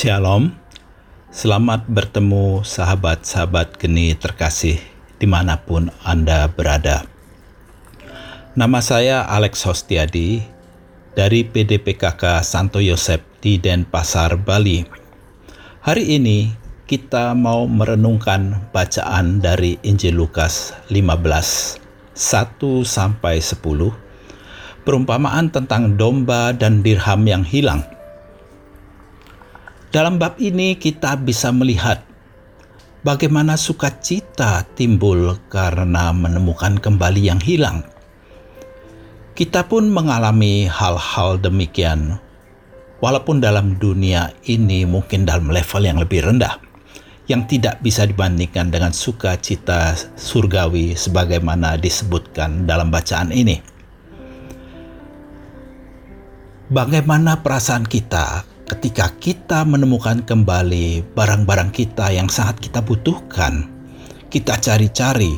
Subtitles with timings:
[0.00, 0.56] Shalom,
[1.28, 4.80] selamat bertemu sahabat-sahabat geni terkasih
[5.20, 7.04] di mana pun Anda berada.
[8.56, 10.40] Nama saya Alex Hostiadi
[11.12, 14.88] dari PDPKK Santo Yosep di Denpasar, Bali.
[15.84, 16.48] Hari ini
[16.88, 21.76] kita mau merenungkan bacaan dari Injil Lukas 15,
[22.16, 23.92] 1 sampai 10,
[24.80, 27.99] perumpamaan tentang domba dan dirham yang hilang.
[29.90, 32.06] Dalam bab ini kita bisa melihat
[33.02, 37.82] bagaimana sukacita timbul karena menemukan kembali yang hilang.
[39.34, 42.22] Kita pun mengalami hal-hal demikian,
[43.02, 46.62] walaupun dalam dunia ini mungkin dalam level yang lebih rendah,
[47.26, 53.58] yang tidak bisa dibandingkan dengan sukacita surgawi sebagaimana disebutkan dalam bacaan ini.
[56.70, 63.66] Bagaimana perasaan kita ketika kita menemukan kembali barang-barang kita yang sangat kita butuhkan?
[64.30, 65.34] Kita cari-cari,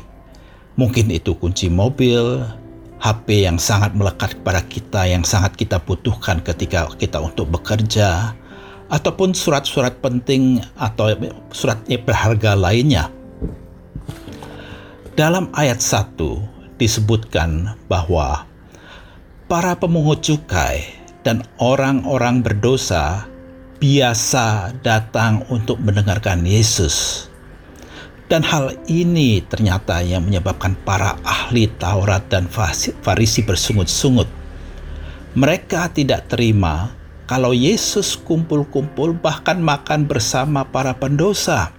[0.77, 2.45] mungkin itu kunci mobil,
[3.01, 8.37] HP yang sangat melekat kepada kita yang sangat kita butuhkan ketika kita untuk bekerja
[8.93, 11.17] ataupun surat-surat penting atau
[11.57, 13.09] surat berharga lainnya.
[15.17, 16.21] Dalam ayat 1
[16.77, 18.45] disebutkan bahwa
[19.49, 23.27] para pemungut cukai dan orang-orang berdosa
[23.83, 27.27] biasa datang untuk mendengarkan Yesus
[28.33, 34.25] dan hal ini ternyata yang menyebabkan para ahli Taurat dan Farisi bersungut-sungut.
[35.37, 36.97] Mereka tidak terima
[37.29, 41.77] kalau Yesus kumpul-kumpul bahkan makan bersama para pendosa.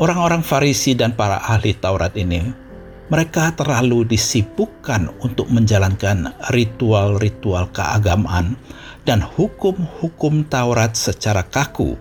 [0.00, 2.69] Orang-orang Farisi dan para ahli Taurat ini
[3.10, 8.54] mereka terlalu disibukkan untuk menjalankan ritual-ritual keagamaan
[9.02, 11.98] dan hukum-hukum Taurat secara kaku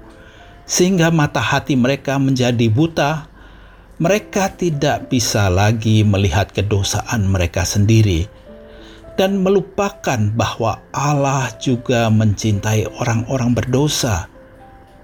[0.70, 3.26] sehingga mata hati mereka menjadi buta.
[4.00, 8.32] Mereka tidak bisa lagi melihat kedosaan mereka sendiri
[9.20, 14.32] dan melupakan bahwa Allah juga mencintai orang-orang berdosa.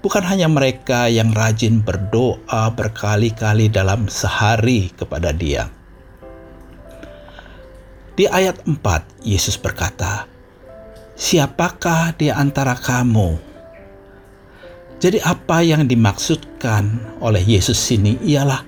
[0.00, 5.68] Bukan hanya mereka yang rajin berdoa berkali-kali dalam sehari kepada Dia.
[8.16, 10.24] Di ayat 4, Yesus berkata,
[11.14, 13.56] "Siapakah di antara kamu
[14.96, 16.88] jadi apa yang dimaksudkan
[17.20, 18.64] oleh Yesus ini ialah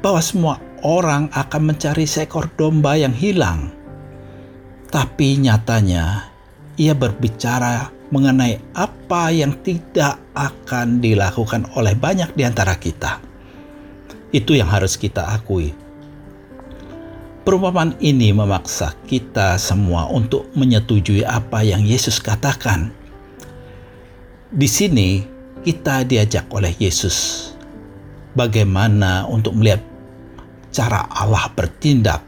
[0.00, 3.68] bahwa semua orang akan mencari seekor domba yang hilang.
[4.88, 6.32] Tapi nyatanya
[6.80, 13.20] ia berbicara mengenai apa yang tidak akan dilakukan oleh banyak di antara kita.
[14.32, 15.85] Itu yang harus kita akui.
[17.46, 22.90] Perumpamaan ini memaksa kita semua untuk menyetujui apa yang Yesus katakan
[24.50, 25.22] di sini
[25.62, 27.50] kita diajak oleh Yesus
[28.34, 29.78] bagaimana untuk melihat
[30.74, 32.20] cara Allah bertindak,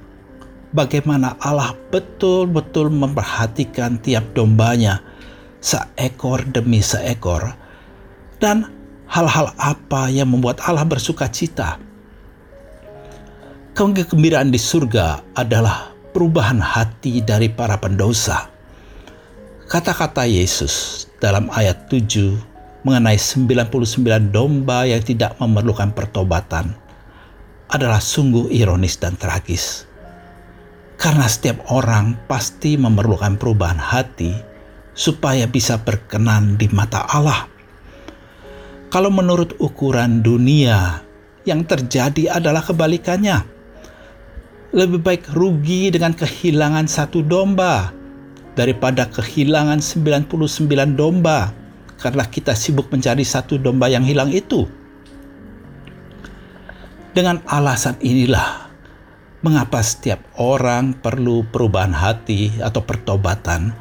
[0.70, 5.02] bagaimana Allah betul-betul memperhatikan tiap dombanya
[5.58, 7.58] seekor demi seekor,
[8.38, 8.70] dan
[9.10, 11.87] hal-hal apa yang membuat Allah bersuka cita.
[13.78, 18.50] Kegembiraan di surga adalah perubahan hati dari para pendosa.
[19.70, 26.74] Kata-kata Yesus dalam ayat 7 mengenai 99 domba yang tidak memerlukan pertobatan
[27.70, 29.86] adalah sungguh ironis dan tragis.
[30.98, 34.34] Karena setiap orang pasti memerlukan perubahan hati
[34.90, 37.46] supaya bisa berkenan di mata Allah.
[38.90, 41.06] Kalau menurut ukuran dunia,
[41.46, 43.57] yang terjadi adalah kebalikannya.
[44.68, 47.88] Lebih baik rugi dengan kehilangan satu domba
[48.52, 50.28] daripada kehilangan 99
[50.92, 51.56] domba
[51.96, 54.68] karena kita sibuk mencari satu domba yang hilang itu.
[57.16, 58.68] Dengan alasan inilah
[59.40, 63.72] mengapa setiap orang perlu perubahan hati atau pertobatan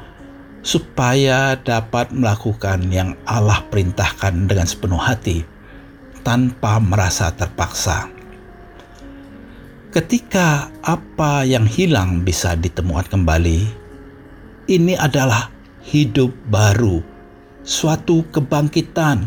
[0.64, 5.44] supaya dapat melakukan yang Allah perintahkan dengan sepenuh hati
[6.24, 8.17] tanpa merasa terpaksa.
[9.88, 13.64] Ketika apa yang hilang bisa ditemukan kembali,
[14.68, 15.48] ini adalah
[15.80, 17.00] hidup baru,
[17.64, 19.24] suatu kebangkitan,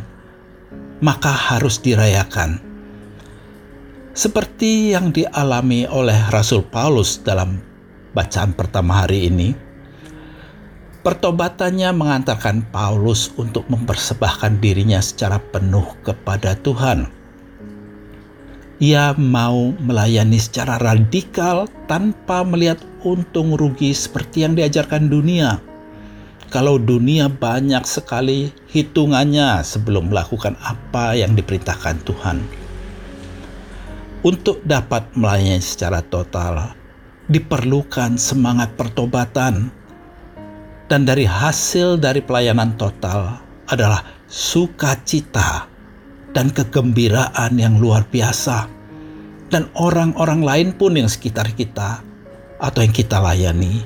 [1.02, 2.62] maka harus dirayakan.
[4.14, 7.58] Seperti yang dialami oleh Rasul Paulus dalam
[8.14, 9.58] bacaan pertama hari ini,
[11.02, 17.21] pertobatannya mengantarkan Paulus untuk mempersembahkan dirinya secara penuh kepada Tuhan.
[18.82, 25.62] Ia mau melayani secara radikal tanpa melihat untung rugi seperti yang diajarkan dunia.
[26.52, 32.44] kalau dunia banyak sekali hitungannya sebelum melakukan apa yang diperintahkan Tuhan.
[34.28, 36.76] Untuk dapat melayani secara total,
[37.32, 39.72] diperlukan semangat pertobatan,
[40.92, 43.40] dan dari hasil dari pelayanan total
[43.72, 45.71] adalah sukacita
[46.32, 48.68] dan kegembiraan yang luar biasa,
[49.52, 52.00] dan orang-orang lain pun yang sekitar kita
[52.60, 53.84] atau yang kita layani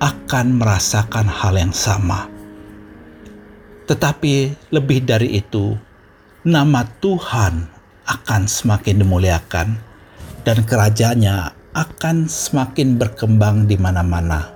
[0.00, 2.28] akan merasakan hal yang sama.
[3.88, 5.78] Tetapi lebih dari itu,
[6.44, 7.70] nama Tuhan
[8.04, 9.68] akan semakin dimuliakan
[10.44, 14.52] dan kerajaannya akan semakin berkembang di mana-mana.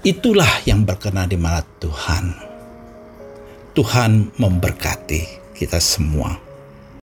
[0.00, 2.32] Itulah yang berkenan di mana Tuhan.
[3.76, 6.49] Tuhan memberkati kita semua.